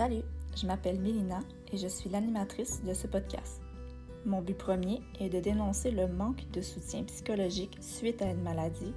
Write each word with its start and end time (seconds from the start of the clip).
Salut, 0.00 0.22
je 0.56 0.66
m'appelle 0.66 0.98
Mélina 0.98 1.40
et 1.70 1.76
je 1.76 1.86
suis 1.86 2.08
l'animatrice 2.08 2.82
de 2.82 2.94
ce 2.94 3.06
podcast. 3.06 3.60
Mon 4.24 4.40
but 4.40 4.56
premier 4.56 5.02
est 5.20 5.28
de 5.28 5.40
dénoncer 5.40 5.90
le 5.90 6.08
manque 6.08 6.50
de 6.52 6.62
soutien 6.62 7.02
psychologique 7.02 7.76
suite 7.82 8.22
à 8.22 8.30
une 8.30 8.40
maladie 8.40 8.94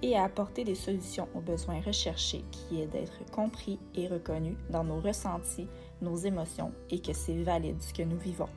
et 0.00 0.16
à 0.16 0.24
apporter 0.24 0.64
des 0.64 0.74
solutions 0.74 1.28
aux 1.34 1.42
besoins 1.42 1.82
recherchés 1.82 2.46
qui 2.50 2.80
est 2.80 2.86
d'être 2.86 3.30
compris 3.30 3.78
et 3.94 4.08
reconnu 4.08 4.56
dans 4.70 4.84
nos 4.84 5.00
ressentis, 5.00 5.68
nos 6.00 6.16
émotions 6.16 6.72
et 6.88 7.00
que 7.00 7.12
c'est 7.12 7.42
valide 7.42 7.82
ce 7.82 7.92
que 7.92 8.04
nous 8.04 8.18
vivons. 8.18 8.48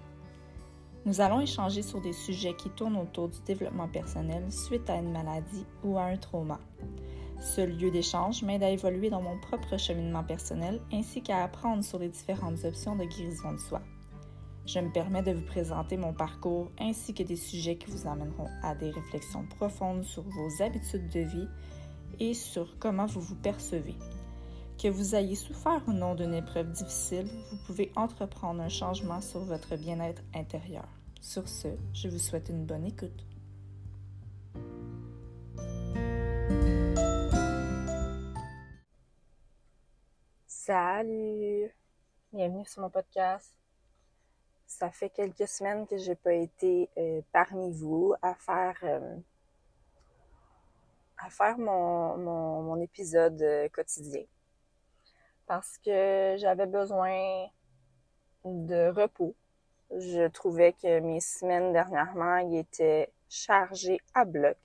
Nous 1.05 1.19
allons 1.19 1.41
échanger 1.41 1.81
sur 1.81 1.99
des 1.99 2.13
sujets 2.13 2.55
qui 2.55 2.69
tournent 2.69 2.95
autour 2.95 3.27
du 3.27 3.41
développement 3.45 3.89
personnel 3.89 4.49
suite 4.49 4.89
à 4.89 4.95
une 4.95 5.11
maladie 5.11 5.65
ou 5.83 5.97
à 5.97 6.03
un 6.03 6.15
trauma. 6.15 6.57
Ce 7.41 7.59
lieu 7.59 7.89
d'échange 7.89 8.43
m'aide 8.43 8.61
à 8.61 8.69
évoluer 8.69 9.09
dans 9.09 9.23
mon 9.23 9.35
propre 9.39 9.75
cheminement 9.75 10.23
personnel 10.23 10.79
ainsi 10.93 11.23
qu'à 11.23 11.43
apprendre 11.43 11.83
sur 11.83 11.97
les 11.97 12.07
différentes 12.07 12.63
options 12.63 12.95
de 12.95 13.03
guérison 13.03 13.53
de 13.53 13.57
soi. 13.57 13.81
Je 14.67 14.79
me 14.79 14.91
permets 14.91 15.23
de 15.23 15.31
vous 15.31 15.45
présenter 15.45 15.97
mon 15.97 16.13
parcours 16.13 16.69
ainsi 16.79 17.15
que 17.15 17.23
des 17.23 17.35
sujets 17.35 17.77
qui 17.77 17.89
vous 17.89 18.07
amèneront 18.07 18.47
à 18.61 18.75
des 18.75 18.91
réflexions 18.91 19.43
profondes 19.57 20.03
sur 20.03 20.21
vos 20.21 20.61
habitudes 20.61 21.09
de 21.09 21.21
vie 21.21 21.47
et 22.19 22.35
sur 22.35 22.77
comment 22.77 23.07
vous 23.07 23.21
vous 23.21 23.35
percevez. 23.35 23.95
Que 24.77 24.87
vous 24.87 25.15
ayez 25.15 25.35
souffert 25.35 25.81
ou 25.87 25.93
non 25.93 26.13
d'une 26.13 26.35
épreuve 26.35 26.71
difficile, 26.71 27.27
vous 27.49 27.57
pouvez 27.65 27.91
entreprendre 27.95 28.61
un 28.61 28.69
changement 28.69 29.19
sur 29.19 29.39
votre 29.39 29.77
bien-être 29.77 30.21
intérieur. 30.35 30.87
Sur 31.21 31.47
ce, 31.47 31.69
je 31.93 32.07
vous 32.07 32.19
souhaite 32.19 32.49
une 32.49 32.65
bonne 32.65 32.85
écoute. 32.85 33.25
Salut! 40.73 41.69
Bienvenue 42.31 42.65
sur 42.65 42.81
mon 42.81 42.89
podcast. 42.89 43.53
Ça 44.65 44.89
fait 44.89 45.09
quelques 45.09 45.45
semaines 45.45 45.85
que 45.85 45.97
j'ai 45.97 46.15
pas 46.15 46.31
été 46.31 46.89
euh, 46.97 47.19
parmi 47.33 47.73
vous 47.73 48.13
à 48.21 48.35
faire 48.35 48.77
euh, 48.83 49.17
à 51.17 51.29
faire 51.29 51.57
mon, 51.57 52.15
mon, 52.15 52.61
mon 52.61 52.79
épisode 52.79 53.41
euh, 53.41 53.67
quotidien 53.67 54.23
parce 55.45 55.77
que 55.77 56.37
j'avais 56.37 56.67
besoin 56.67 57.49
de 58.45 58.87
repos. 58.91 59.35
Je 59.89 60.29
trouvais 60.29 60.71
que 60.71 61.01
mes 61.01 61.19
semaines 61.19 61.73
dernièrement 61.73 62.37
y 62.37 62.59
étaient 62.59 63.11
chargées 63.27 63.99
à 64.13 64.23
bloc. 64.23 64.55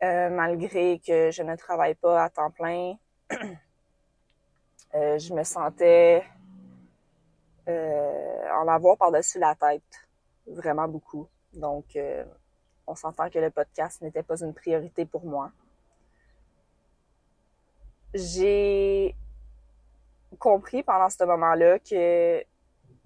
malgré 0.00 1.00
que 1.06 1.30
je 1.30 1.42
ne 1.42 1.54
travaille 1.54 1.96
pas 1.96 2.24
à 2.24 2.30
temps 2.30 2.50
plein, 2.50 2.94
je 4.92 5.34
me 5.34 5.44
sentais 5.44 6.24
euh, 7.70 8.50
en 8.60 8.66
avoir 8.68 8.96
par-dessus 8.96 9.38
la 9.38 9.54
tête, 9.54 10.08
vraiment 10.46 10.88
beaucoup. 10.88 11.28
Donc, 11.52 11.84
euh, 11.94 12.24
on 12.86 12.94
s'entend 12.94 13.30
que 13.30 13.38
le 13.38 13.50
podcast 13.50 14.00
n'était 14.02 14.22
pas 14.22 14.40
une 14.40 14.54
priorité 14.54 15.04
pour 15.04 15.24
moi. 15.24 15.52
J'ai 18.14 19.14
compris 20.38 20.82
pendant 20.82 21.08
ce 21.08 21.22
moment-là 21.24 21.78
que 21.78 22.44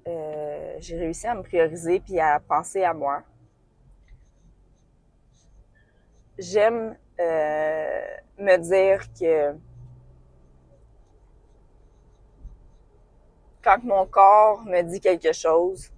euh, 0.07 0.77
j'ai 0.79 0.99
réussi 0.99 1.27
à 1.27 1.35
me 1.35 1.43
prioriser 1.43 2.01
puis 2.01 2.19
à 2.21 2.41
penser 2.41 2.85
à 2.85 2.95
moi. 2.95 3.23
J'aime 6.39 6.97
me 7.19 8.57
dire 8.57 9.13
que 9.13 9.55
quand 13.65 13.83
mon 13.83 14.05
corps 14.07 14.63
me 14.67 14.83
dit 14.83 15.01
quelque 15.01 15.33
chose, 15.33 15.91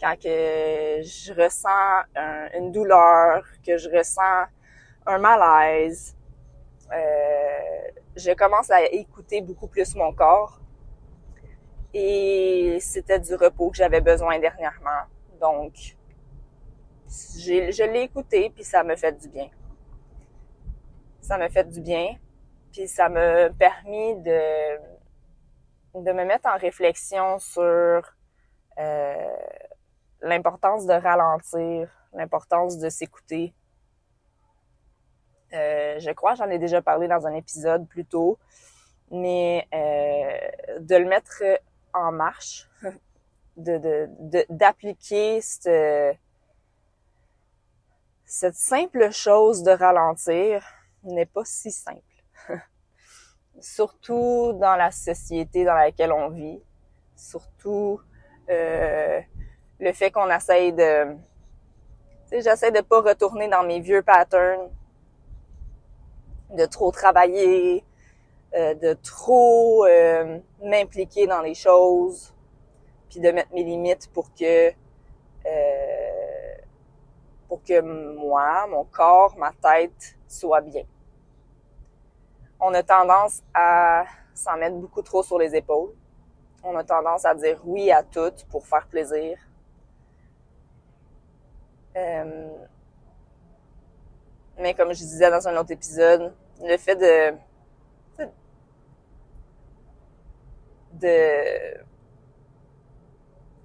quand 0.00 0.14
que 0.16 1.02
je 1.02 1.34
ressens 1.34 2.04
une 2.54 2.72
douleur, 2.72 3.44
que 3.64 3.76
je 3.76 3.90
ressens 3.90 4.46
un 5.06 5.18
malaise, 5.18 6.16
euh, 6.90 7.90
je 8.16 8.32
commence 8.32 8.70
à 8.70 8.82
écouter 8.86 9.42
beaucoup 9.42 9.66
plus 9.66 9.94
mon 9.94 10.12
corps. 10.12 10.58
Et 11.92 12.78
c'était 12.80 13.18
du 13.18 13.34
repos 13.34 13.70
que 13.70 13.76
j'avais 13.76 14.00
besoin 14.00 14.38
dernièrement. 14.38 15.04
Donc, 15.40 15.96
je 17.08 17.84
l'ai 17.84 18.02
écouté, 18.02 18.50
puis 18.54 18.64
ça 18.64 18.82
me 18.82 18.96
fait 18.96 19.12
du 19.12 19.28
bien. 19.28 19.48
Ça 21.20 21.36
me 21.36 21.48
fait 21.48 21.64
du 21.64 21.80
bien, 21.80 22.16
puis 22.72 22.88
ça 22.88 23.08
m'a 23.08 23.50
permis 23.50 24.16
de 24.22 24.97
de 26.02 26.12
me 26.12 26.24
mettre 26.24 26.48
en 26.48 26.56
réflexion 26.56 27.38
sur 27.38 28.02
euh, 28.78 29.36
l'importance 30.22 30.86
de 30.86 30.92
ralentir, 30.92 31.90
l'importance 32.12 32.78
de 32.78 32.88
s'écouter. 32.88 33.54
Euh, 35.52 35.98
je 35.98 36.10
crois 36.10 36.34
j'en 36.34 36.50
ai 36.50 36.58
déjà 36.58 36.82
parlé 36.82 37.08
dans 37.08 37.26
un 37.26 37.34
épisode 37.34 37.86
plus 37.88 38.04
tôt, 38.04 38.38
mais 39.10 39.66
euh, 39.74 40.78
de 40.80 40.96
le 40.96 41.06
mettre 41.06 41.42
en 41.94 42.12
marche, 42.12 42.68
de 43.56 44.08
d'appliquer 44.50 45.40
cette, 45.40 46.18
cette 48.24 48.54
simple 48.54 49.10
chose 49.10 49.62
de 49.62 49.70
ralentir 49.70 50.64
n'est 51.02 51.26
pas 51.26 51.44
si 51.44 51.70
simple 51.70 52.07
surtout 53.60 54.52
dans 54.54 54.76
la 54.76 54.90
société 54.90 55.64
dans 55.64 55.74
laquelle 55.74 56.12
on 56.12 56.30
vit, 56.30 56.60
surtout 57.16 58.00
euh, 58.50 59.20
le 59.80 59.92
fait 59.92 60.10
qu'on 60.10 60.30
essaye 60.30 60.72
de, 60.72 61.14
tu 61.14 61.18
sais, 62.28 62.40
j'essaie 62.42 62.70
de 62.70 62.80
pas 62.80 63.00
retourner 63.00 63.48
dans 63.48 63.62
mes 63.62 63.80
vieux 63.80 64.02
patterns, 64.02 64.70
de 66.50 66.64
trop 66.66 66.90
travailler, 66.90 67.84
euh, 68.54 68.74
de 68.74 68.94
trop 68.94 69.84
euh, 69.86 70.38
m'impliquer 70.62 71.26
dans 71.26 71.42
les 71.42 71.54
choses, 71.54 72.32
puis 73.10 73.20
de 73.20 73.30
mettre 73.30 73.52
mes 73.52 73.64
limites 73.64 74.10
pour 74.12 74.32
que 74.34 74.72
pour 77.48 77.62
que 77.62 77.80
moi, 77.80 78.66
mon 78.66 78.84
corps, 78.84 79.34
ma 79.38 79.52
tête 79.52 80.18
soit 80.26 80.60
bien 80.60 80.84
on 82.60 82.74
a 82.74 82.82
tendance 82.82 83.42
à 83.54 84.04
s'en 84.34 84.56
mettre 84.56 84.76
beaucoup 84.76 85.02
trop 85.02 85.22
sur 85.22 85.38
les 85.38 85.54
épaules. 85.54 85.94
On 86.62 86.76
a 86.76 86.84
tendance 86.84 87.24
à 87.24 87.34
dire 87.34 87.60
oui 87.64 87.90
à 87.90 88.02
tout 88.02 88.32
pour 88.50 88.66
faire 88.66 88.86
plaisir. 88.88 89.38
Euh, 91.96 92.48
mais 94.58 94.74
comme 94.74 94.92
je 94.92 94.98
disais 94.98 95.30
dans 95.30 95.46
un 95.48 95.56
autre 95.56 95.72
épisode, 95.72 96.34
le 96.60 96.76
fait 96.76 96.96
de 96.96 97.36
de 100.94 101.84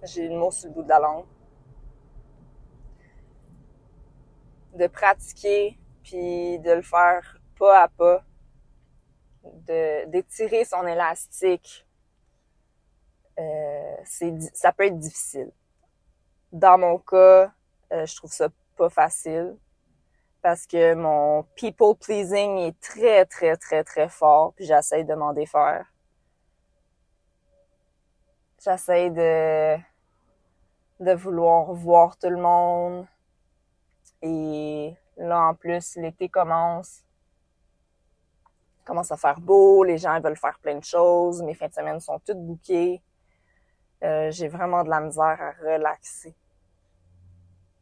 j'ai 0.04 0.28
le 0.28 0.38
mot 0.38 0.52
sur 0.52 0.68
le 0.68 0.76
bout 0.76 0.84
de 0.84 0.90
la 0.90 1.00
langue 1.00 1.26
de 4.76 4.88
pratiquer 4.88 5.80
puis 6.04 6.60
de 6.60 6.72
le 6.72 6.82
faire 6.82 7.40
pas 7.58 7.84
à 7.84 7.88
pas 7.88 8.24
d'étirer 9.44 10.66
son 10.66 10.86
élastique, 10.88 11.86
euh, 13.40 13.96
ça 14.54 14.72
peut 14.72 14.86
être 14.86 15.00
difficile. 15.00 15.52
Dans 16.52 16.78
mon 16.78 16.98
cas, 17.00 17.52
euh, 17.92 18.06
je 18.06 18.16
trouve 18.16 18.32
ça 18.32 18.50
pas 18.78 18.90
facile 18.90 19.58
parce 20.42 20.68
que 20.68 20.94
mon 20.94 21.44
people 21.56 21.96
pleasing 21.96 22.58
est 22.58 22.80
très 22.80 23.26
très 23.26 23.56
très 23.56 23.84
très 23.84 24.10
fort 24.10 24.54
puis 24.54 24.66
j'essaie 24.66 25.04
de 25.04 25.14
m'en 25.14 25.34
défaire. 25.34 25.86
J'essaie 28.64 29.10
de 29.10 29.78
de 31.00 31.12
vouloir 31.14 31.74
voir 31.74 32.18
tout 32.18 32.30
le 32.30 32.38
monde 32.38 33.08
et 34.22 34.94
là 35.18 35.48
en 35.48 35.56
plus 35.56 35.96
l'été 35.96 36.30
commence 36.30 37.04
commence 38.84 39.12
à 39.12 39.18
faire 39.18 39.40
beau, 39.40 39.84
les 39.84 39.98
gens 39.98 40.20
veulent 40.20 40.38
faire 40.38 40.60
plein 40.60 40.78
de 40.78 40.84
choses, 40.84 41.42
mes 41.42 41.54
fins 41.54 41.68
de 41.68 41.74
semaine 41.74 42.00
sont 42.00 42.20
toutes 42.20 42.40
bouquées. 42.46 43.02
Euh, 44.04 44.32
j'ai 44.32 44.48
vraiment 44.48 44.84
de 44.84 44.90
la 44.90 45.00
misère 45.00 45.24
à 45.40 45.52
relaxer. 45.62 46.36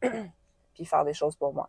Puis 0.74 0.84
faire 0.84 1.04
des 1.04 1.14
choses 1.14 1.36
pour 1.36 1.52
moi. 1.52 1.68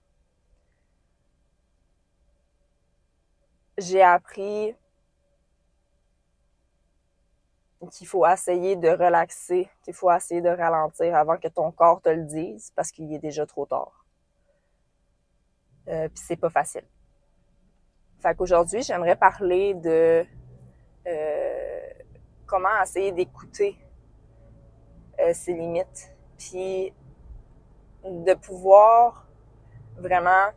J'ai 3.78 4.04
appris 4.04 4.76
qu'il 7.92 8.08
faut 8.08 8.26
essayer 8.26 8.76
de 8.76 8.90
relaxer, 8.90 9.70
qu'il 9.84 9.94
faut 9.94 10.12
essayer 10.12 10.42
de 10.42 10.50
ralentir 10.50 11.16
avant 11.16 11.38
que 11.38 11.48
ton 11.48 11.72
corps 11.72 12.02
te 12.02 12.10
le 12.10 12.24
dise 12.24 12.72
parce 12.76 12.92
qu'il 12.92 13.12
est 13.14 13.20
déjà 13.20 13.46
trop 13.46 13.66
tard. 13.66 14.06
Euh, 15.90 16.08
puis 16.08 16.24
c'est 16.26 16.38
pas 16.38 16.50
facile. 16.50 16.86
Fait 18.24 18.34
qu'aujourd'hui, 18.36 18.82
j'aimerais 18.82 19.18
parler 19.18 19.74
de 19.74 20.26
euh, 21.06 21.80
comment 22.46 22.82
essayer 22.82 23.12
d'écouter 23.12 23.78
euh, 25.20 25.34
ses 25.34 25.52
limites, 25.54 26.16
puis 26.38 26.94
de 28.06 28.34
pouvoir 28.36 29.28
vraiment 29.98 30.52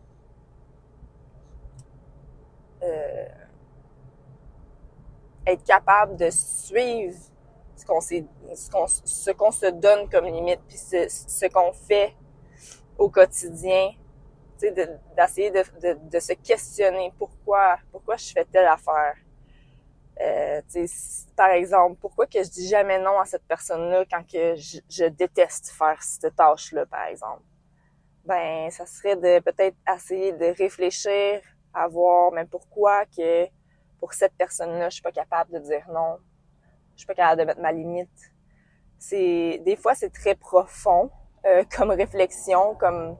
euh, 2.84 3.26
être 5.44 5.64
capable 5.64 6.16
de 6.16 6.30
suivre 6.30 7.18
ce 7.74 7.84
qu'on 9.32 9.50
se 9.50 9.70
donne 9.72 10.08
comme 10.08 10.26
limite, 10.26 10.60
puis 10.68 10.78
ce 10.78 11.48
qu'on 11.48 11.72
fait 11.72 12.14
au 12.96 13.08
quotidien, 13.10 13.90
d'essayer 14.60 15.50
de, 15.50 15.62
de, 15.80 15.98
de, 16.10 16.20
se 16.20 16.32
questionner 16.32 17.12
pourquoi 17.18 17.78
pourquoi 17.90 18.16
je 18.16 18.32
fais 18.32 18.44
telle 18.44 18.66
affaire. 18.66 19.16
Euh, 20.20 20.62
par 21.36 21.50
exemple, 21.50 21.98
pourquoi 22.00 22.26
que 22.26 22.42
je 22.42 22.48
dis 22.48 22.68
jamais 22.68 22.98
non 22.98 23.18
à 23.20 23.26
cette 23.26 23.46
personne-là 23.46 24.04
quand 24.10 24.22
que 24.22 24.56
je, 24.56 24.78
je, 24.88 25.04
déteste 25.04 25.70
faire 25.70 26.02
cette 26.02 26.34
tâche-là, 26.34 26.86
par 26.86 27.06
exemple? 27.06 27.42
Ben, 28.24 28.70
ça 28.70 28.86
serait 28.86 29.16
de 29.16 29.40
peut-être 29.40 29.76
essayer 29.94 30.32
de 30.32 30.46
réfléchir 30.56 31.42
à 31.74 31.86
voir, 31.86 32.32
mais 32.32 32.46
pourquoi 32.46 33.04
que 33.06 33.46
pour 34.00 34.14
cette 34.14 34.32
personne-là, 34.38 34.88
je 34.88 34.94
suis 34.94 35.02
pas 35.02 35.12
capable 35.12 35.52
de 35.52 35.58
dire 35.58 35.84
non. 35.92 36.18
Je 36.94 37.00
suis 37.00 37.06
pas 37.06 37.14
capable 37.14 37.42
de 37.42 37.46
mettre 37.46 37.60
ma 37.60 37.72
limite. 37.72 38.32
C'est 38.98 39.60
des 39.64 39.76
fois 39.76 39.94
c'est 39.94 40.10
très 40.10 40.34
profond 40.34 41.10
euh, 41.44 41.64
comme 41.76 41.90
réflexion, 41.90 42.74
comme 42.74 43.18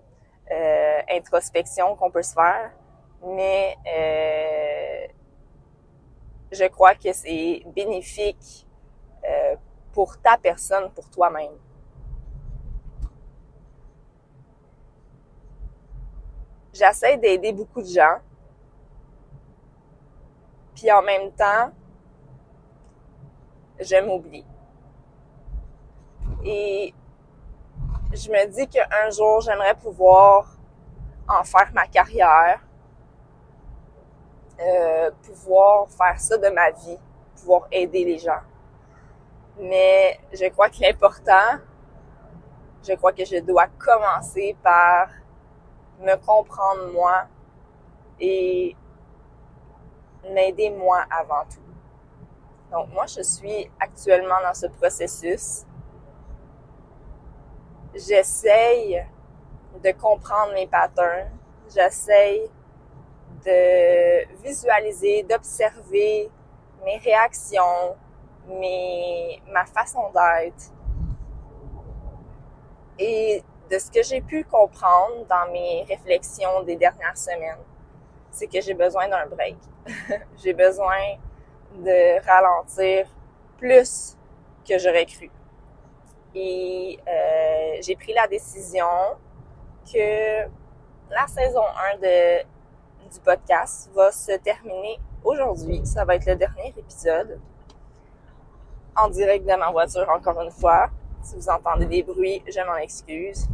euh, 0.51 1.01
introspection 1.11 1.97
qu'on 1.97 2.11
peut 2.11 2.23
se 2.23 2.35
faire, 2.35 2.71
mais 3.25 3.77
euh, 3.87 5.07
je 6.53 6.65
crois 6.69 6.95
que 6.95 7.13
c'est 7.13 7.63
bénéfique 7.75 8.67
euh, 9.25 9.57
pour 9.93 10.21
ta 10.21 10.37
personne, 10.39 10.91
pour 10.91 11.09
toi-même. 11.11 11.53
J'essaie 16.73 17.17
d'aider 17.17 17.53
beaucoup 17.53 17.81
de 17.81 17.89
gens 17.89 18.19
puis 20.77 20.93
en 20.93 21.03
même 21.03 21.33
temps, 21.33 21.73
je 23.81 24.05
m'oublie. 24.05 24.45
Et 26.45 26.95
je 28.13 28.31
me 28.31 28.47
dis 28.47 28.69
qu'un 28.69 29.11
jour, 29.11 29.41
j'aimerais 29.41 29.75
pouvoir 29.75 30.57
en 31.29 31.43
faire 31.45 31.71
ma 31.75 31.87
carrière, 31.87 32.61
euh, 34.61 35.11
pouvoir 35.23 35.89
faire 35.91 36.19
ça 36.19 36.39
de 36.39 36.49
ma 36.49 36.71
vie, 36.71 36.99
pouvoir 37.37 37.67
aider 37.71 38.05
les 38.05 38.19
gens. 38.19 38.41
Mais 39.59 40.21
je 40.33 40.49
crois 40.51 40.69
que 40.69 40.81
l'important, 40.81 41.59
je 42.87 42.93
crois 42.95 43.13
que 43.13 43.25
je 43.25 43.39
dois 43.41 43.67
commencer 43.79 44.57
par 44.63 45.09
me 46.01 46.15
comprendre 46.17 46.93
moi 46.93 47.25
et 48.21 48.77
m'aider 50.31 50.71
moi 50.71 51.05
avant 51.11 51.45
tout. 51.45 51.61
Donc 52.71 52.93
moi, 52.93 53.07
je 53.07 53.23
suis 53.23 53.71
actuellement 53.81 54.41
dans 54.43 54.55
ce 54.55 54.67
processus. 54.67 55.65
J'essaye 57.97 59.03
de 59.83 59.91
comprendre 59.93 60.53
mes 60.53 60.67
patterns. 60.67 61.31
J'essaye 61.75 62.51
de 63.45 64.43
visualiser, 64.43 65.23
d'observer 65.23 66.31
mes 66.85 66.99
réactions, 66.99 67.97
mes, 68.49 69.43
ma 69.51 69.65
façon 69.65 70.11
d'être. 70.13 70.73
Et 72.99 73.43
de 73.71 73.79
ce 73.79 73.91
que 73.91 74.03
j'ai 74.03 74.21
pu 74.21 74.45
comprendre 74.45 75.25
dans 75.29 75.51
mes 75.51 75.85
réflexions 75.89 76.63
des 76.63 76.77
dernières 76.77 77.17
semaines, 77.17 77.65
c'est 78.31 78.47
que 78.47 78.61
j'ai 78.61 78.75
besoin 78.75 79.09
d'un 79.09 79.27
break. 79.27 79.57
j'ai 80.43 80.53
besoin 80.53 81.17
de 81.79 82.25
ralentir 82.27 83.07
plus 83.59 84.17
que 84.69 84.79
j'aurais 84.79 85.07
cru. 85.07 85.31
Et 86.39 86.99
euh, 87.09 87.79
j'ai 87.81 87.97
pris 87.97 88.13
la 88.13 88.27
décision 88.29 88.85
que 89.91 90.43
la 91.11 91.27
saison 91.27 91.63
1 91.95 91.97
de, 91.97 92.43
du 93.11 93.21
podcast 93.25 93.91
va 93.95 94.13
se 94.13 94.33
terminer 94.39 95.01
aujourd'hui. 95.25 95.81
Ça 95.87 96.05
va 96.05 96.17
être 96.17 96.27
le 96.27 96.37
dernier 96.37 96.75
épisode 96.77 97.41
en 98.95 99.09
direct 99.09 99.47
de 99.47 99.57
ma 99.57 99.71
voiture 99.71 100.07
encore 100.11 100.39
une 100.43 100.51
fois. 100.51 100.91
Si 101.23 101.37
vous 101.37 101.49
entendez 101.49 101.87
des 101.87 102.03
bruits, 102.03 102.43
je 102.47 102.61
m'en 102.67 102.77
excuse 102.77 103.49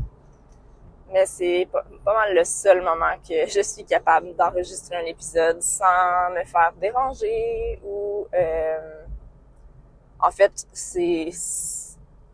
mais 1.13 1.27
c'est 1.27 1.69
pas, 1.71 1.85
mal 2.07 2.35
le 2.35 2.45
seul 2.45 2.81
moment 2.83 3.17
que 3.29 3.47
je 3.47 3.61
suis 3.61 3.85
capable 3.85 4.35
d'enregistrer 4.35 4.97
un 4.97 5.05
épisode 5.05 5.61
sans 5.63 6.31
me 6.35 6.45
faire 6.45 6.73
déranger 6.81 7.79
ou 7.85 8.27
euh, 8.35 9.05
en 10.19 10.31
fait 10.31 10.67
c'est 10.73 11.29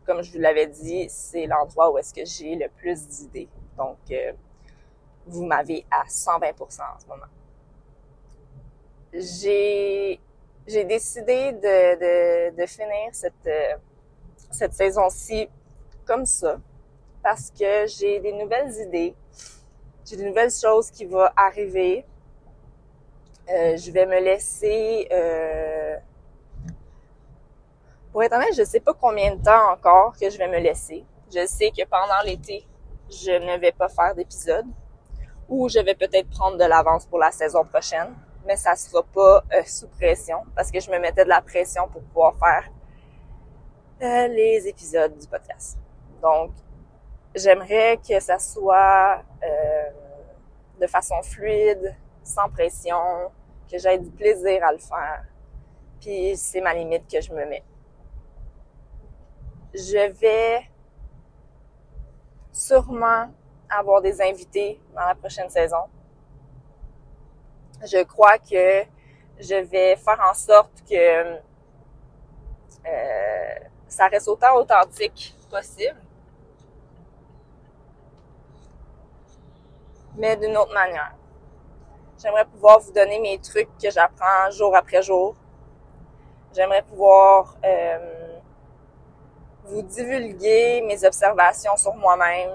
comme 0.08 0.22
je 0.22 0.32
vous 0.32 0.38
l'avais 0.38 0.66
dit 0.66 1.06
c'est 1.10 1.46
l'endroit 1.46 1.92
où 1.92 1.98
est-ce 1.98 2.14
que 2.14 2.24
j'ai 2.24 2.56
le 2.56 2.68
plus 2.70 3.06
d'idées. 3.06 3.48
Donc 3.76 3.98
euh, 4.10 4.32
vous 5.26 5.44
m'avez 5.44 5.84
à 5.90 6.04
120% 6.04 6.54
en 6.62 6.98
ce 6.98 7.06
moment. 7.06 7.26
J'ai 9.12 10.18
j'ai 10.66 10.84
décidé 10.84 11.52
de, 11.52 12.56
de, 12.56 12.66
finir 12.66 13.10
cette 13.12 13.34
euh, 13.46 13.74
cette 14.50 14.72
saison-ci 14.72 15.48
comme 16.06 16.24
ça 16.24 16.58
parce 17.22 17.50
que 17.50 17.86
j'ai 17.86 18.18
des 18.20 18.32
nouvelles 18.32 18.72
idées, 18.80 19.14
j'ai 20.06 20.16
des 20.16 20.24
nouvelles 20.24 20.50
choses 20.50 20.90
qui 20.90 21.04
vont 21.04 21.28
arriver. 21.36 22.06
Euh, 23.50 23.76
je 23.78 23.90
vais 23.90 24.04
me 24.04 24.20
laisser... 24.20 25.08
Pour 28.18 28.24
être 28.24 28.32
honnête, 28.32 28.52
je 28.56 28.64
sais 28.64 28.80
pas 28.80 28.94
combien 28.94 29.36
de 29.36 29.40
temps 29.40 29.70
encore 29.70 30.12
que 30.20 30.28
je 30.28 30.36
vais 30.38 30.48
me 30.48 30.58
laisser. 30.58 31.06
Je 31.32 31.46
sais 31.46 31.70
que 31.70 31.84
pendant 31.84 32.20
l'été, 32.24 32.66
je 33.08 33.30
ne 33.30 33.56
vais 33.60 33.70
pas 33.70 33.88
faire 33.88 34.12
d'épisode 34.16 34.66
ou 35.48 35.68
je 35.68 35.78
vais 35.78 35.94
peut-être 35.94 36.28
prendre 36.28 36.56
de 36.56 36.64
l'avance 36.64 37.06
pour 37.06 37.20
la 37.20 37.30
saison 37.30 37.64
prochaine, 37.64 38.12
mais 38.44 38.56
ça 38.56 38.74
sera 38.74 39.04
pas 39.04 39.44
euh, 39.52 39.62
sous 39.64 39.86
pression 39.86 40.38
parce 40.56 40.72
que 40.72 40.80
je 40.80 40.90
me 40.90 40.98
mettais 40.98 41.22
de 41.22 41.28
la 41.28 41.40
pression 41.40 41.86
pour 41.86 42.02
pouvoir 42.02 42.34
faire 42.40 42.64
euh, 44.02 44.26
les 44.26 44.66
épisodes 44.66 45.16
du 45.16 45.28
podcast. 45.28 45.78
Donc, 46.20 46.50
J'aimerais 47.36 47.98
que 47.98 48.18
ça 48.18 48.40
soit 48.40 49.22
euh, 49.44 49.90
de 50.80 50.88
façon 50.88 51.22
fluide, 51.22 51.94
sans 52.24 52.48
pression, 52.48 53.30
que 53.70 53.78
j'aie 53.78 53.98
du 53.98 54.10
plaisir 54.10 54.64
à 54.64 54.72
le 54.72 54.78
faire. 54.78 55.22
Puis 56.00 56.36
c'est 56.36 56.60
ma 56.60 56.74
limite 56.74 57.08
que 57.08 57.20
je 57.20 57.32
me 57.32 57.46
mets. 57.46 57.62
Je 59.74 60.10
vais 60.12 60.68
sûrement 62.52 63.32
avoir 63.68 64.00
des 64.00 64.20
invités 64.20 64.80
dans 64.94 65.06
la 65.06 65.14
prochaine 65.14 65.50
saison. 65.50 65.84
Je 67.82 68.02
crois 68.04 68.38
que 68.38 68.84
je 69.38 69.54
vais 69.54 69.96
faire 69.96 70.20
en 70.28 70.34
sorte 70.34 70.82
que 70.88 71.38
euh, 72.86 73.54
ça 73.86 74.08
reste 74.08 74.28
autant 74.28 74.56
authentique 74.56 75.36
possible. 75.50 75.96
mais 80.18 80.36
d'une 80.36 80.56
autre 80.56 80.74
manière. 80.74 81.14
J'aimerais 82.20 82.44
pouvoir 82.44 82.80
vous 82.80 82.92
donner 82.92 83.20
mes 83.20 83.38
trucs 83.38 83.68
que 83.80 83.88
j'apprends 83.90 84.50
jour 84.50 84.74
après 84.74 85.00
jour. 85.00 85.36
J'aimerais 86.54 86.82
pouvoir 86.82 87.56
euh, 87.64 88.27
vous 89.68 89.82
divulguer 89.82 90.82
mes 90.82 91.04
observations 91.04 91.76
sur 91.76 91.94
moi-même. 91.94 92.50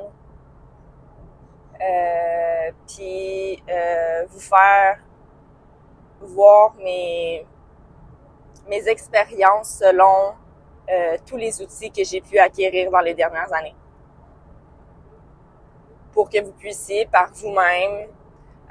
Euh, 1.82 2.72
puis 2.88 3.62
euh, 3.70 4.26
vous 4.30 4.40
faire 4.40 5.00
voir 6.22 6.74
mes, 6.76 7.46
mes 8.70 8.88
expériences 8.88 9.80
selon 9.80 10.34
euh, 10.90 11.18
tous 11.26 11.38
les 11.38 11.62
outils 11.62 11.92
que 11.92 12.04
j'ai 12.04 12.22
pu 12.22 12.38
acquérir 12.40 12.90
dans 12.92 13.00
les 13.00 13.14
dernières 13.14 13.52
années 13.52 13.76
pour 16.14 16.30
que 16.30 16.42
vous 16.42 16.52
puissiez 16.52 17.06
par 17.08 17.32
vous-même 17.34 18.08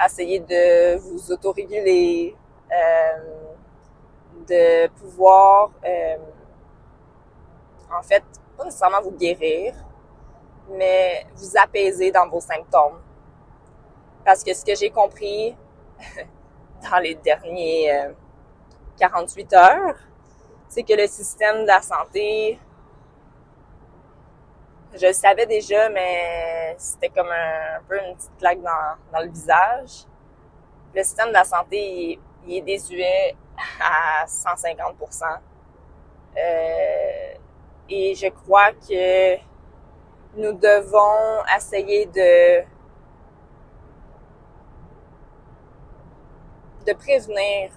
essayer 0.05 0.41
de 0.41 0.97
vous 0.97 1.33
autoréguler, 1.33 2.35
euh, 2.71 3.57
de 4.49 4.89
pouvoir, 4.89 5.71
euh, 5.85 6.17
en 7.97 8.03
fait, 8.03 8.23
pas 8.57 8.65
nécessairement 8.65 9.01
vous 9.03 9.13
guérir, 9.13 9.75
mais 10.71 11.27
vous 11.37 11.57
apaiser 11.57 12.11
dans 12.11 12.29
vos 12.29 12.41
symptômes. 12.41 13.01
Parce 14.25 14.43
que 14.45 14.55
ce 14.55 14.65
que 14.65 14.75
j'ai 14.75 14.91
compris 14.91 15.57
dans 16.91 16.99
les 16.99 17.15
derniers 17.17 18.11
48 18.99 19.53
euh, 19.53 19.57
heures, 19.57 19.97
c'est 20.69 20.83
que 20.83 20.95
le 20.95 21.07
système 21.07 21.63
de 21.63 21.67
la 21.67 21.83
santé, 21.83 22.59
je 24.95 25.07
le 25.07 25.13
savais 25.13 25.47
déjà, 25.47 25.89
mais 25.89 26.75
c'était 26.79 27.09
comme 27.09 27.31
un, 27.31 27.81
peu 27.89 27.99
une 27.99 28.15
petite 28.15 28.37
claque 28.39 28.61
dans, 28.63 29.21
le 29.21 29.31
visage. 29.31 30.07
Le 30.95 31.03
système 31.03 31.29
de 31.29 31.35
la 31.35 31.45
santé, 31.45 32.19
il, 32.47 32.57
est 32.57 32.61
désuet 32.61 33.35
à 33.81 34.27
150 34.27 34.97
euh, 36.35 37.02
Et 37.89 38.15
je 38.15 38.29
crois 38.29 38.73
que 38.73 39.37
nous 40.37 40.53
devons 40.53 41.45
essayer 41.57 42.07
de 42.07 42.63
de 46.87 46.93
prévenir 46.95 47.71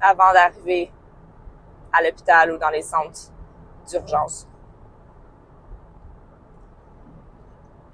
avant 0.00 0.32
d'arriver 0.32 0.92
à 1.92 2.02
l'hôpital 2.02 2.52
ou 2.52 2.58
dans 2.58 2.70
les 2.70 2.82
centres 2.82 3.32
d'urgence. 3.88 4.46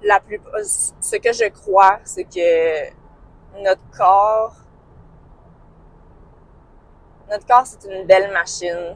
La 0.01 0.19
plus, 0.19 0.39
ce 0.99 1.15
que 1.15 1.33
je 1.33 1.49
crois, 1.49 1.99
c'est 2.03 2.25
que 2.25 2.91
notre 3.63 3.81
corps, 3.97 4.53
notre 7.29 7.45
corps, 7.47 7.65
c'est 7.65 7.89
une 7.89 8.05
belle 8.05 8.31
machine. 8.31 8.95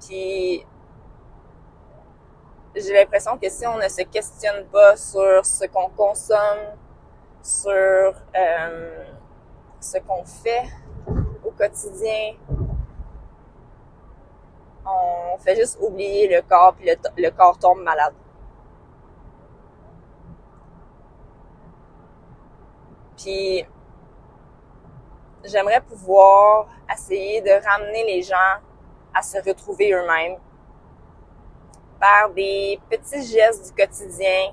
Puis, 0.00 0.66
j'ai 2.74 2.94
l'impression 2.94 3.36
que 3.36 3.48
si 3.48 3.66
on 3.66 3.76
ne 3.76 3.88
se 3.88 4.02
questionne 4.02 4.64
pas 4.66 4.96
sur 4.96 5.44
ce 5.44 5.66
qu'on 5.66 5.88
consomme, 5.90 6.76
sur 7.42 7.72
euh, 7.72 9.04
ce 9.80 9.98
qu'on 9.98 10.24
fait 10.24 10.68
au 11.44 11.50
quotidien, 11.50 12.34
on 14.86 15.38
fait 15.38 15.56
juste 15.56 15.78
oublier 15.80 16.28
le 16.28 16.42
corps, 16.42 16.74
puis 16.74 16.88
le, 17.16 17.30
corps 17.30 17.58
tombe 17.58 17.82
malade. 17.82 18.14
Puis, 23.16 23.66
j'aimerais 25.44 25.80
pouvoir 25.80 26.68
essayer 26.92 27.42
de 27.42 27.50
ramener 27.66 28.04
les 28.04 28.22
gens 28.22 28.58
à 29.14 29.22
se 29.22 29.36
retrouver 29.38 29.92
eux-mêmes 29.92 30.38
par 32.00 32.30
des 32.30 32.80
petits 32.88 33.22
gestes 33.26 33.66
du 33.66 33.84
quotidien. 33.84 34.52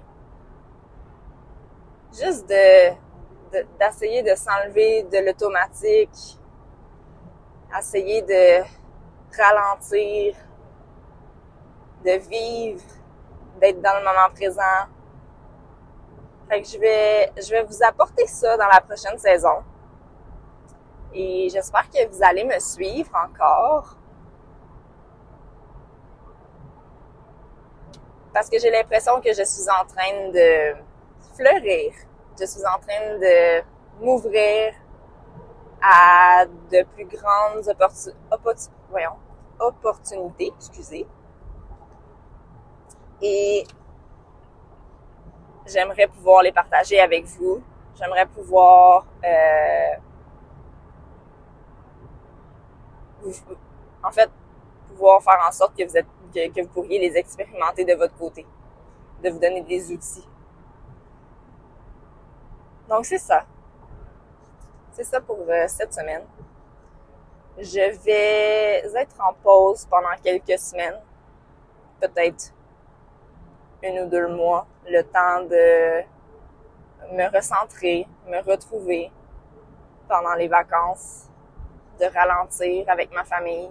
Juste 2.12 2.48
de, 2.50 2.94
d'essayer 3.80 4.22
de, 4.22 4.36
s'enlever 4.36 5.04
de 5.04 5.26
l'automatique, 5.26 6.40
essayer 7.78 8.22
de 8.22 8.64
ralentir, 9.38 10.36
de 12.04 12.12
vivre, 12.12 12.84
d'être 13.60 13.82
dans 13.82 13.98
le 13.98 14.04
moment 14.04 14.34
présent. 14.34 14.88
Fait 16.50 16.62
que 16.62 16.68
je 16.68 16.78
vais, 16.78 17.32
je 17.38 17.50
vais 17.50 17.64
vous 17.64 17.84
apporter 17.84 18.26
ça 18.28 18.58
dans 18.58 18.68
la 18.68 18.82
prochaine 18.82 19.18
saison. 19.18 19.64
Et 21.14 21.50
j'espère 21.50 21.90
que 21.90 22.08
vous 22.08 22.24
allez 22.24 22.44
me 22.44 22.60
suivre 22.60 23.12
encore. 23.16 23.97
Parce 28.38 28.52
que 28.52 28.60
j'ai 28.60 28.70
l'impression 28.70 29.20
que 29.20 29.34
je 29.34 29.44
suis 29.44 29.68
en 29.68 29.84
train 29.88 30.30
de 30.30 30.76
fleurir. 31.36 31.92
Je 32.40 32.46
suis 32.46 32.62
en 32.68 32.78
train 32.78 33.18
de 33.18 33.64
m'ouvrir 34.00 34.76
à 35.82 36.46
de 36.46 36.84
plus 36.84 37.06
grandes 37.06 37.68
opportunités, 39.60 40.54
excusez. 40.56 41.08
Et 43.24 43.66
j'aimerais 45.66 46.06
pouvoir 46.06 46.44
les 46.44 46.52
partager 46.52 47.00
avec 47.00 47.26
vous. 47.26 47.64
J'aimerais 48.00 48.28
pouvoir 48.28 49.08
euh, 49.26 49.96
en 54.04 54.12
fait 54.12 54.30
pouvoir 54.90 55.24
faire 55.24 55.44
en 55.44 55.52
sorte 55.52 55.76
que 55.76 55.84
vous 55.84 55.98
êtes 55.98 56.06
que, 56.34 56.62
vous 56.62 56.68
pourriez 56.68 57.00
les 57.00 57.18
expérimenter 57.18 57.86
de 57.86 57.94
votre 57.94 58.16
côté, 58.18 58.46
de 59.24 59.30
vous 59.30 59.40
donner 59.40 59.62
des 59.62 59.92
outils. 59.92 60.28
Donc 62.90 63.06
c'est 63.06 63.18
ça. 63.18 63.46
C'est 64.94 65.04
ça 65.04 65.22
pour 65.22 65.40
euh, 65.48 65.66
cette 65.68 65.94
semaine. 65.94 66.24
Je 67.58 67.96
vais 68.04 68.84
être 69.00 69.16
en 69.20 69.34
pause 69.34 69.86
pendant 69.90 70.16
quelques 70.24 70.60
semaines, 70.60 71.00
peut-être 72.00 72.54
une 73.84 74.00
ou 74.00 74.06
deux 74.08 74.28
mois, 74.28 74.66
le 74.88 75.02
temps 75.04 75.44
de 75.44 76.04
me 77.16 77.36
recentrer, 77.36 78.08
me 78.28 78.42
retrouver 78.42 79.12
pendant 80.08 80.34
les 80.36 80.48
vacances, 80.48 81.28
de 82.00 82.06
ralentir 82.06 82.86
avec 82.90 83.12
ma 83.12 83.24
famille. 83.24 83.70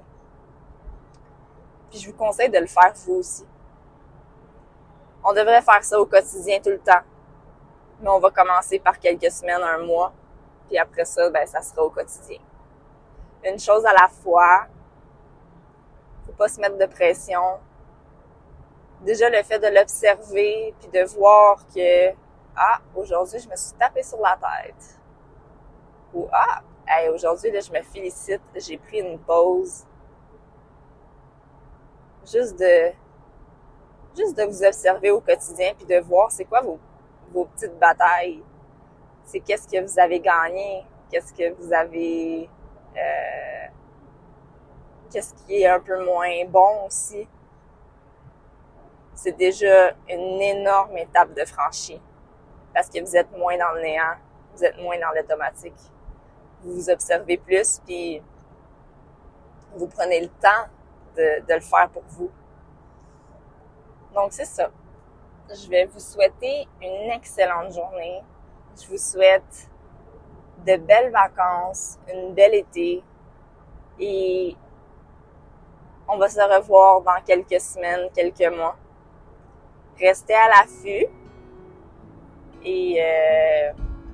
Puis 1.90 2.00
je 2.00 2.10
vous 2.10 2.16
conseille 2.16 2.50
de 2.50 2.58
le 2.58 2.66
faire 2.66 2.92
vous 3.06 3.14
aussi. 3.14 3.46
On 5.24 5.32
devrait 5.32 5.62
faire 5.62 5.82
ça 5.82 6.00
au 6.00 6.06
quotidien 6.06 6.60
tout 6.60 6.70
le 6.70 6.78
temps. 6.78 7.02
Mais 8.00 8.08
on 8.08 8.18
va 8.18 8.30
commencer 8.30 8.78
par 8.78 8.98
quelques 8.98 9.30
semaines, 9.30 9.62
un 9.62 9.78
mois, 9.78 10.12
puis 10.68 10.78
après 10.78 11.04
ça, 11.04 11.30
ben, 11.30 11.46
ça 11.46 11.62
sera 11.62 11.82
au 11.82 11.90
quotidien. 11.90 12.38
Une 13.44 13.58
chose 13.58 13.84
à 13.86 13.92
la 13.92 14.08
fois. 14.08 14.66
Faut 16.26 16.32
pas 16.32 16.48
se 16.48 16.60
mettre 16.60 16.76
de 16.76 16.86
pression. 16.86 17.58
Déjà, 19.00 19.30
le 19.30 19.42
fait 19.42 19.58
de 19.58 19.68
l'observer, 19.68 20.74
puis 20.80 20.88
de 20.88 21.04
voir 21.16 21.64
que, 21.74 22.10
ah, 22.56 22.80
aujourd'hui, 22.94 23.38
je 23.38 23.48
me 23.48 23.56
suis 23.56 23.72
tapé 23.78 24.02
sur 24.02 24.18
la 24.20 24.36
tête. 24.36 25.00
Ou, 26.12 26.28
ah, 26.32 26.62
hey, 26.88 27.08
aujourd'hui, 27.08 27.50
là, 27.50 27.60
je 27.60 27.70
me 27.70 27.82
félicite, 27.82 28.42
j'ai 28.54 28.76
pris 28.78 29.00
une 29.00 29.18
pause. 29.18 29.85
Juste 32.30 32.58
de, 32.58 32.92
juste 34.16 34.36
de 34.36 34.44
vous 34.44 34.64
observer 34.64 35.10
au 35.10 35.20
quotidien, 35.20 35.72
puis 35.76 35.86
de 35.86 36.00
voir 36.00 36.30
c'est 36.30 36.44
quoi 36.44 36.60
vos, 36.60 36.78
vos 37.32 37.44
petites 37.44 37.78
batailles 37.78 38.42
c'est 39.26 39.40
qu'est-ce 39.40 39.68
que 39.68 39.84
vous 39.84 39.98
avez 39.98 40.20
gagné, 40.20 40.84
qu'est-ce 41.10 41.32
que 41.32 41.52
vous 41.54 41.72
avez, 41.72 42.48
euh, 42.96 43.66
qu'est-ce 45.10 45.34
qui 45.34 45.62
est 45.62 45.66
un 45.66 45.80
peu 45.80 46.02
moins 46.04 46.44
bon 46.46 46.86
aussi. 46.86 47.28
C'est 49.14 49.36
déjà 49.36 49.92
une 50.08 50.40
énorme 50.40 50.96
étape 50.98 51.34
de 51.34 51.44
franchie 51.44 52.00
parce 52.72 52.88
que 52.88 53.00
vous 53.00 53.16
êtes 53.16 53.36
moins 53.36 53.58
dans 53.58 53.72
le 53.72 53.82
néant, 53.82 54.14
vous 54.54 54.64
êtes 54.64 54.78
moins 54.78 54.98
dans 54.98 55.10
l'automatique. 55.14 55.74
Vous 56.62 56.74
vous 56.74 56.90
observez 56.90 57.36
plus, 57.36 57.80
puis 57.84 58.22
vous 59.74 59.88
prenez 59.88 60.20
le 60.20 60.28
temps 60.28 60.68
de, 61.16 61.54
le 61.54 61.60
faire 61.60 61.88
pour 61.90 62.02
vous. 62.08 62.30
Donc 64.14 64.32
c'est 64.32 64.44
ça. 64.44 64.70
Je 65.48 65.68
vais 65.68 65.86
vous 65.86 66.00
souhaiter 66.00 66.66
une 66.82 67.10
excellente 67.12 67.72
journée, 67.72 68.22
je 68.80 68.88
vous 68.88 68.98
souhaite 68.98 69.70
de 70.66 70.76
belles 70.76 71.12
vacances, 71.12 71.98
une 72.12 72.34
belle 72.34 72.54
été 72.54 73.02
et 73.98 74.56
on 76.08 76.18
va 76.18 76.28
se 76.28 76.40
revoir 76.40 77.00
dans 77.02 77.22
quelques 77.24 77.60
semaines, 77.60 78.08
quelques 78.14 78.54
mois. 78.54 78.76
Restez 79.98 80.34
à 80.34 80.48
l'affût 80.48 81.06
et 82.64 83.00
euh, 83.00 83.72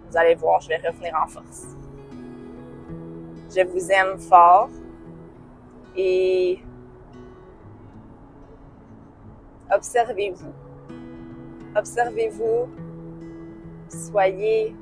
vous 0.08 0.16
allez 0.16 0.34
voir, 0.34 0.60
je 0.60 0.68
vais 0.68 0.76
revenir 0.76 1.14
en 1.22 1.26
force. 1.26 1.66
Je 3.54 3.62
vous 3.62 3.90
aime 3.90 4.18
fort 4.18 4.68
et 5.96 6.62
observez-vous. 9.74 10.52
Observez-vous 11.74 12.68
soyez 13.92 14.74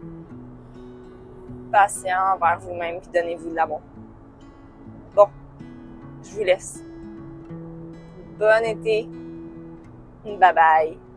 patient 1.70 2.34
envers 2.34 2.58
vous-même 2.60 2.96
et 2.96 3.12
donnez-vous 3.12 3.50
de 3.50 3.54
l'amour. 3.54 3.82
Bon, 5.14 5.28
je 6.22 6.30
vous 6.30 6.44
laisse. 6.44 6.82
Bon 8.38 8.64
été. 8.64 9.08
Bye 10.24 10.54
bye. 10.54 11.09